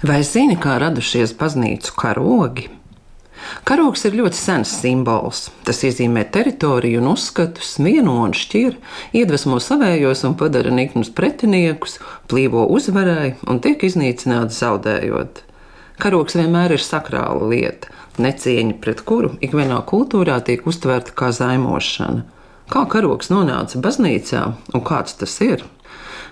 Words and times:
Vai 0.00 0.22
zini, 0.24 0.54
kā 0.56 0.78
radušies 0.80 1.34
baznīcu 1.36 1.92
karogi? 1.92 2.70
Karogs 3.68 4.06
ir 4.08 4.14
ļoti 4.16 4.38
sens 4.38 4.70
simbols. 4.80 5.42
Tas 5.68 5.82
iezīmē 5.84 6.22
teritoriju 6.32 7.02
un 7.02 7.10
uzskatus, 7.10 7.74
vieno 7.84 8.14
un 8.24 8.32
šķir, 8.32 8.78
iedvesmo 9.20 9.58
savējos 9.60 10.22
un 10.24 10.38
padara 10.40 10.72
niknus 10.72 11.10
pretiniekus, 11.12 11.98
plīvo 12.32 12.62
uzvarai 12.72 13.34
un 13.44 13.60
tiek 13.60 13.84
iznīcināts 13.84 14.62
zaudējot. 14.62 15.42
Karogs 16.00 16.38
vienmēr 16.40 16.78
ir 16.78 16.84
sakrāla 16.84 17.50
lieta, 17.52 17.92
necieņa 18.16 18.78
pret 18.80 19.04
kuru 19.04 19.34
ikvienā 19.44 19.82
kultūrā 19.90 20.38
tiek 20.48 20.64
uztverta 20.64 21.12
kā 21.12 21.28
zaimošana. 21.36 22.24
Kā 22.72 22.86
karogs 22.88 23.28
nonāca 23.28 23.84
baznīcā 23.84 24.46
un 24.72 24.80
kāds 24.80 25.20
tas 25.20 25.36
ir? 25.44 25.68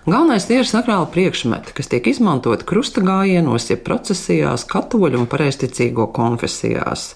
Galvenais 0.08 0.46
ir 0.48 0.64
sakrāla 0.64 1.04
priekšmeti, 1.12 1.74
kas 1.76 1.90
tiek 1.92 2.06
izmantoti 2.08 2.64
krusta 2.64 3.02
gājienos, 3.04 3.66
jeb 3.68 3.82
procesijās, 3.84 4.62
katoļu 4.64 5.18
un 5.20 5.26
pareizticīgo 5.28 6.06
konfesijās. 6.16 7.10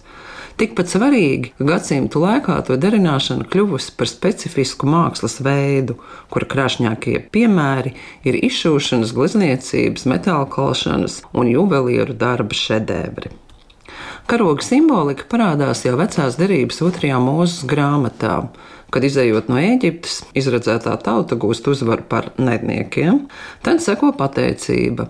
Tikpat 0.61 0.93
svarīgi, 0.93 1.55
ka 1.57 1.65
gadsimtu 1.71 2.21
laikā 2.21 2.59
to 2.67 2.77
darināšana 2.77 3.47
kļuvusi 3.49 3.95
par 3.97 4.11
specifisku 4.13 4.91
mākslas 4.93 5.39
veidu, 5.41 5.97
kura 6.29 6.51
krāšņākie 6.53 7.23
piemēri 7.33 7.95
ir 8.29 8.37
izšūšanas, 8.51 9.15
glezniecības, 9.17 10.05
metāla 10.13 10.45
kalšanas 10.53 11.23
un 11.33 11.49
juvelieru 11.49 12.13
darba 12.13 12.61
šedevri. 12.61 13.33
Karoga 14.31 14.63
simbolika 14.65 15.27
parādās 15.29 15.83
jau 15.85 15.97
vecās 15.99 16.37
derības 16.39 16.79
otrajā 16.87 17.19
mūzes 17.21 17.65
grāmatā, 17.69 18.37
kad 18.95 19.05
izējot 19.05 19.51
no 19.51 19.59
Ēģiptes, 19.59 20.21
izredzētā 20.39 20.95
tauta 21.03 21.37
gūst 21.41 21.67
uzvaru 21.73 22.07
par 22.09 22.31
nedniekiem, 22.39 23.27
tad 23.67 23.83
seko 23.83 24.13
pateicība, 24.17 25.09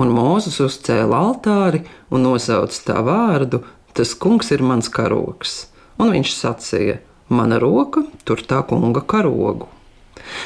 un 0.00 0.10
Mūzes 0.14 0.58
uzcēla 0.64 1.20
altāri 1.28 1.84
un 2.10 2.24
nosauca 2.26 2.80
tā 2.88 2.98
vārdu: 3.04 3.62
Tas 3.94 4.16
kungs 4.18 4.50
ir 4.50 4.64
mans 4.66 4.88
karoks. 4.90 5.68
Un 6.02 6.10
viņš 6.10 6.34
sacīja: 6.34 6.98
Mana 7.28 7.60
roka 7.62 8.02
tur 8.26 8.42
tā 8.42 8.64
kunga 8.66 9.04
karogu. 9.06 9.68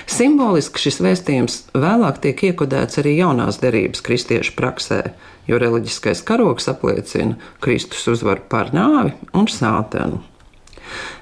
Simboliski 0.08 0.82
šis 0.86 1.00
vēstījums 1.04 1.58
vēlāk 1.76 2.22
tiek 2.24 2.44
iekodēts 2.50 3.00
arī 3.02 3.18
jaunās 3.18 3.60
derības 3.62 4.02
kristiešu 4.06 4.56
praksē, 4.58 5.02
jo 5.48 5.60
reliģiskais 5.60 6.24
karoks 6.28 6.70
apliecina 6.72 7.36
Kristus 7.64 8.06
uzvaru 8.14 8.46
pār 8.50 8.72
nāvi 8.76 9.14
un 9.36 9.48
sātenu. 9.52 10.22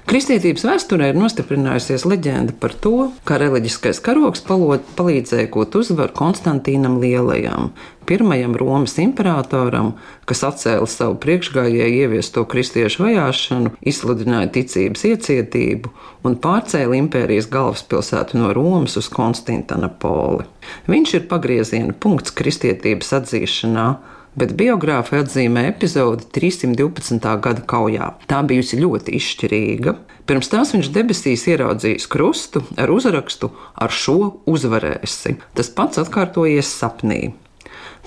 Kristietības 0.07 0.63
vēsturē 0.63 1.09
ir 1.11 1.17
nostiprinājusies 1.19 2.05
leģenda 2.07 2.53
par 2.61 2.71
to, 2.79 3.09
ka 3.27 3.39
reliģiskais 3.41 3.99
karoks 4.03 4.45
palīdzēja 4.47 5.49
gūt 5.51 5.75
uzvaru 5.81 6.15
Konstantīnam 6.15 6.95
Lielajam, 7.01 7.73
pirmajam 8.07 8.55
Romas 8.55 8.95
imperatoram, 9.03 9.91
kas 10.29 10.45
atcēla 10.47 10.87
savu 10.87 11.17
priekšgājēju 11.23 12.01
ieviesto 12.05 12.45
kristiešu 12.47 13.03
vajāšanu, 13.03 13.73
izsludināja 13.83 14.53
ticības 14.55 15.03
iecietību 15.11 15.91
un 16.23 16.39
pārcēla 16.43 17.01
impērijas 17.03 17.51
galvaspilsētu 17.51 18.39
no 18.39 18.53
Romas 18.55 18.95
uz 19.01 19.11
Konstantinopoli. 19.11 20.47
Viņš 20.87 21.17
ir 21.19 21.27
pagrieziena 21.31 21.95
punkts 21.99 22.31
kristietības 22.35 23.11
atzīšanā 23.19 23.89
bet 24.37 24.53
biogrāfi 24.57 25.17
atzīmē 25.19 25.67
epizodi 25.71 26.27
312. 26.37 27.31
gada 27.43 27.63
kaujā. 27.67 28.11
Tā 28.29 28.43
bijusi 28.47 28.79
ļoti 28.81 29.17
izšķirīga. 29.17 29.95
Pirms 30.27 30.51
tās 30.51 30.73
viņš 30.75 30.91
debesīs 30.93 31.47
ieraudzījis 31.47 32.07
krustu 32.11 32.61
ar 32.77 32.91
uzrakstu 32.93 33.49
ar 33.73 33.93
šo 33.93 34.19
uzvarēsi. 34.49 35.37
Tas 35.57 35.71
pats 35.73 36.01
atkārtojies 36.03 36.69
sapnī. 36.79 37.33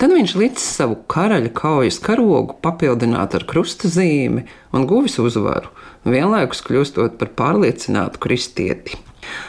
Tad 0.00 0.14
viņš 0.14 0.32
licis 0.40 0.64
savu 0.78 0.96
karaļa 1.12 1.50
kaujas 1.56 1.98
karogu 2.00 2.56
papildināt 2.64 3.34
ar 3.36 3.44
krusta 3.48 3.90
zīmi 3.92 4.46
un 4.72 4.86
guvis 4.88 5.18
uzvaru, 5.20 5.68
vienlaikus 6.08 6.62
kļūstot 6.64 7.18
par 7.20 7.32
pārliecinātu 7.36 8.22
kristieti. 8.22 8.96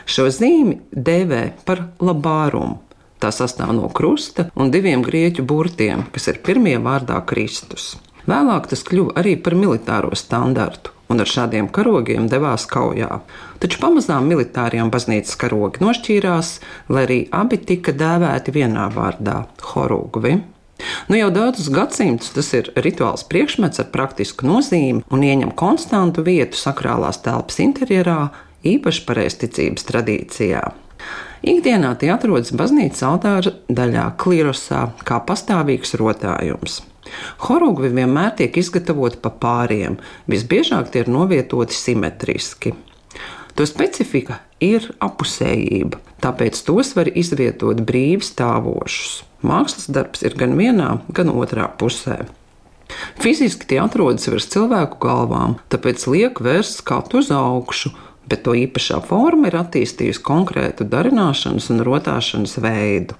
Šo 0.03 0.27
zīmi 0.33 0.81
dēvē 0.91 1.43
par 1.63 1.85
labārumu, 2.03 2.81
Tā 3.21 3.29
sastāv 3.29 3.75
no 3.77 3.85
krusta 3.93 4.47
un 4.57 4.71
diviem 4.73 5.03
grieķu 5.05 5.43
burtiem, 5.45 6.07
kas 6.13 6.25
ir 6.31 6.39
pirmie 6.41 6.79
vārdā 6.81 7.19
Kristus. 7.29 7.93
Vēlāk 8.25 8.69
tas 8.71 8.81
kļuva 8.85 9.13
arī 9.21 9.35
par 9.37 9.53
militāro 9.57 10.09
standartu, 10.17 10.89
un 11.13 11.21
ar 11.21 11.29
šādiem 11.29 11.67
karogiem 11.73 12.25
devās 12.31 12.65
kaujā. 12.69 13.19
Taču 13.61 13.81
pamazām 13.81 14.25
militārie 14.29 14.81
un 14.81 14.89
baznīcas 14.93 15.37
karogi 15.37 15.83
nošķīrās, 15.85 16.51
lai 16.89 17.05
arī 17.05 17.19
abi 17.29 17.61
tika 17.61 17.93
dēvēti 17.93 18.57
vienā 18.57 18.89
vārdā- 18.95 19.45
horūgvi. 19.71 20.33
Nu, 21.09 21.15
jau 21.15 21.29
daudzus 21.29 21.69
gadsimtus 21.69 22.33
tas 22.33 22.53
ir 22.57 22.73
rituāls 22.73 23.21
priekšmets 23.29 23.83
ar 23.83 23.91
praktisku 23.93 24.49
nozīmi 24.49 25.03
un 25.11 25.21
ieņem 25.21 25.53
konstantu 25.53 26.25
vietu 26.25 26.57
sakrālās 26.57 27.21
telpas 27.21 27.61
interjerā, 27.61 28.31
īpaši 28.65 29.05
pareizticības 29.05 29.85
tradīcijā. 29.85 30.71
Ikdienā 31.41 31.95
tie 31.97 32.11
atrodas 32.13 32.51
baznīcas 32.53 33.01
altāra 33.07 33.55
daļā, 33.65 34.05
klirosā, 34.21 34.91
kā 35.07 35.17
pastāvīgs 35.25 35.95
rotājums. 35.97 36.81
Horūgvi 37.47 37.89
vienmēr 37.95 38.35
tiek 38.37 38.59
izgatavoti 38.61 39.17
pa 39.23 39.31
pāriem, 39.41 39.97
visbiežāk 40.29 40.91
tie 40.93 41.01
ir 41.01 41.09
novietoti 41.09 41.73
simetriski. 41.73 42.75
To 43.57 43.65
specifika 43.67 44.37
ir 44.63 44.85
apusējība, 45.01 45.97
tāpēc 46.21 46.61
tos 46.67 46.93
var 46.95 47.09
izvietot 47.09 47.81
brīvi 47.89 48.23
stāvošus. 48.23 49.23
Mākslas 49.41 49.89
darbs 49.89 50.21
ir 50.21 50.37
gan 50.37 50.53
vienā, 50.59 50.99
gan 51.09 51.33
otrā 51.33 51.65
pusē. 51.81 52.21
Fiziski 53.17 53.65
tie 53.71 53.81
atrodas 53.81 54.27
virs 54.29 54.45
cilvēku 54.51 54.99
galvām, 55.01 55.57
tāpēc 55.73 56.05
liek 56.11 56.41
vērst 56.43 56.83
skatu 56.83 57.21
uz 57.23 57.31
augšu, 57.33 57.95
bet 58.29 58.43
to 58.45 58.53
īpašā 58.57 59.01
forma 59.07 59.49
ir 59.49 59.57
attīstījusi 59.59 60.21
konkrētu 60.25 60.85
darināšanas 60.91 61.69
un 61.73 61.83
rotāšanas 61.87 62.57
veidu. 62.63 63.17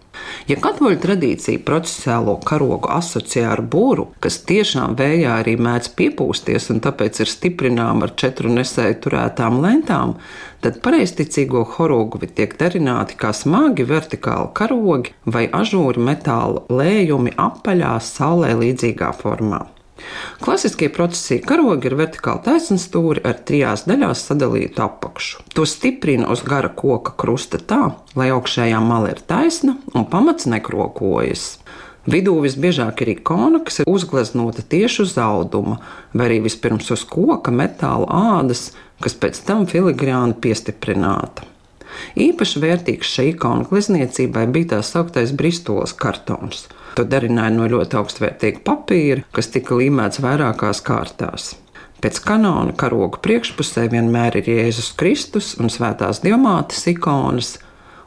Ja 0.50 0.58
katoļu 0.62 1.00
tradīcija 1.02 1.64
procesālo 1.66 2.36
karogu 2.46 2.92
asociē 2.94 3.48
ar 3.54 3.64
būru, 3.74 4.10
kas 4.24 4.42
tiešām 4.50 4.96
vējā 5.00 5.40
arī 5.42 5.56
mēdz 5.58 5.92
piepūsties 5.98 6.70
un 6.74 6.82
tāpēc 6.86 7.24
ir 7.24 7.32
stiprināma 7.32 8.08
ar 8.08 8.16
četru 8.24 8.52
nesēju 8.54 9.00
turētām 9.06 9.60
lentām, 9.64 10.16
tad 10.62 10.80
pareizticīgo 10.86 11.66
horoguvi 11.76 12.30
tiek 12.38 12.56
darināti 12.60 13.18
kā 13.18 13.34
smagi 13.36 13.88
vertikāli 13.90 14.52
karogi 14.58 15.16
vai 15.26 15.48
ažūri 15.50 16.06
metāla 16.12 16.66
lējumi 16.70 17.38
apaļā, 17.50 17.98
saulē 18.06 18.54
līdzīgā 18.62 19.14
formā. 19.24 19.66
Klasiskie 20.42 20.90
procesija 20.94 21.44
karogi 21.46 21.90
ir 21.90 21.98
vertikāli 22.00 22.44
taisnstūri 22.48 23.24
ar 23.28 23.38
trijās 23.46 23.86
daļās 23.90 24.26
sadalītu 24.30 24.84
apakšu. 24.86 25.46
To 25.56 25.68
stiprina 25.70 26.32
uz 26.34 26.44
gara 26.48 26.72
koka 26.74 27.14
krusta 27.18 27.60
tā, 27.62 27.94
lai 28.18 28.32
augšējā 28.34 28.82
mala 28.84 29.14
ir 29.14 29.22
taisna 29.28 29.78
un 29.94 30.08
pamats 30.10 30.50
nekrokojas. 30.50 31.46
Vidū 32.10 32.34
visbiežāk 32.42 33.04
ir 33.04 33.14
ikona, 33.14 33.60
kas 33.62 33.84
ir 33.84 33.90
uzgleznota 33.90 34.66
tieši 34.66 35.04
uz 35.04 35.14
auduma, 35.22 35.78
vai 36.18 36.32
arī 36.32 36.40
vispirms 36.48 36.90
uz 36.96 37.06
koka 37.06 37.54
metāla 37.54 38.10
ādas, 38.40 38.72
kas 39.02 39.14
pēc 39.14 39.38
tam 39.46 39.68
filigrāni 39.70 40.34
piestiprināta. 40.42 41.46
Īpaši 42.19 42.62
vērtīgs 42.63 43.16
šai 43.16 43.31
ikonu 43.31 43.68
glezniecībai 43.69 44.46
bija 44.52 44.75
tā 44.75 44.84
sauktais 44.85 45.34
Bristolas 45.38 45.94
kartons. 45.97 46.68
To 46.97 47.06
darināja 47.07 47.53
no 47.56 47.68
ļoti 47.72 47.97
augstvērtīga 48.02 48.63
papīra, 48.68 49.25
kas 49.35 49.52
tika 49.53 49.78
līmēts 49.79 50.19
vairākās 50.24 50.84
kārtās. 50.84 51.53
Pēc 52.02 52.18
kanona 52.25 52.74
karoga 52.74 53.22
priekšpusē 53.22 53.85
vienmēr 53.91 54.40
ir 54.40 54.50
Jēzus 54.50 54.91
Kristus 54.97 55.53
un 55.62 55.69
Svētās 55.69 56.24
Dievmātes 56.24 56.88
ikonas. 56.90 57.59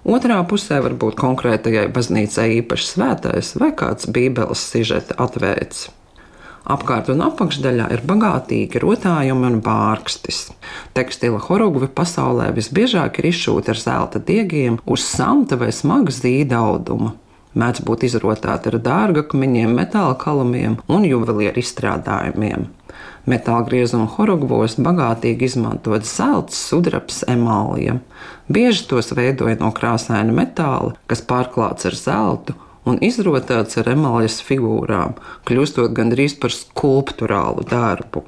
Otrā 0.05 0.41
pusē 0.51 0.83
var 0.85 0.97
būt 1.01 1.17
konkrētajai 1.21 1.87
baznīcai 1.95 2.49
īpaši 2.59 2.91
svētais 2.91 3.55
vai 3.61 3.71
kāds 3.79 4.11
Bībeles 4.11 4.67
sižeta 4.73 5.17
atvērts. 5.23 5.87
Apkārt 6.65 7.11
un 7.13 7.21
apakšdaļā 7.27 7.91
ir 7.93 8.05
bagātīgi 8.09 8.81
rotājumi 8.81 9.51
un 9.51 9.59
bārkstis. 9.65 10.47
Tekstila 10.97 11.43
horogvi 11.49 11.91
pasaulē 11.93 12.49
visbiežāk 12.57 13.21
ir 13.21 13.29
izšūti 13.35 13.75
ar 13.75 13.83
zelta 13.83 14.23
diegiem 14.33 14.81
uz 14.89 15.05
samta 15.05 15.61
vai 15.61 15.69
smaga 15.77 16.15
zīda 16.15 16.63
auduma 16.65 17.13
mēdz 17.59 17.85
būt 17.87 18.07
izrotāti 18.09 18.71
ar 18.71 18.79
dārgakmeņiem, 18.83 19.75
metāla 19.79 20.17
kalumiem 20.19 20.79
un 20.91 21.07
juvelieru 21.07 21.63
izstrādājumiem. 21.63 22.67
Metāla 23.31 23.65
griezuma 23.65 24.09
horogvos 24.17 24.77
bagātīgi 24.85 25.49
izmantot 25.49 26.05
zelts, 26.09 26.59
sudrabs, 26.69 27.23
emālija. 27.31 27.97
Bieži 28.53 28.85
tos 28.91 29.15
veidoja 29.17 29.57
no 29.63 29.71
krāsaina 29.77 30.35
metāla, 30.37 30.93
kas 31.09 31.25
pārklāts 31.25 31.89
ar 31.89 31.97
zeltu 31.97 32.57
un 32.89 33.01
izrotāts 33.05 33.79
ar 33.81 33.91
emālijas 33.95 34.41
figūrām, 34.45 35.17
kļūstot 35.49 35.93
gandrīz 35.97 36.37
par 36.41 36.55
skulptūrālu 36.55 37.67
darbu. 37.71 38.25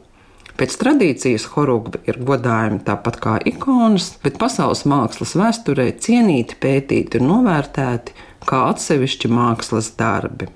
Pēc 0.57 0.79
tradīcijas 0.81 1.51
horogvi 1.53 2.01
ir 2.09 2.17
godājumi 2.25 2.81
tāpat 2.87 3.19
kā 3.21 3.35
ikonas, 3.45 4.15
bet 4.23 4.39
pasaules 4.41 4.87
mākslas 4.89 5.35
vēsturē 5.37 5.91
cienīti, 6.01 6.57
pētīti 6.63 7.21
un 7.21 7.29
novērtēti 7.29 8.17
kā 8.49 8.63
atsevišķi 8.71 9.33
mākslas 9.37 9.93
darbi. 9.99 10.49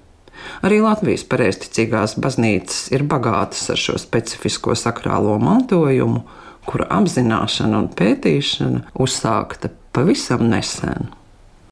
Arī 0.65 0.81
Latvijas 0.81 1.27
pareizticīgās 1.29 2.17
baznīcas 2.17 2.89
ir 2.97 3.05
bagātas 3.05 3.67
ar 3.75 3.81
šo 3.81 3.99
specifisko 4.01 4.73
sakrālo 4.79 5.37
mantojumu, 5.43 6.25
kura 6.65 6.89
apzināšana 6.97 7.85
un 7.85 7.93
pētīšana 8.01 8.87
uzsākta 9.05 9.69
pavisam 9.93 10.49
nesen. 10.49 11.11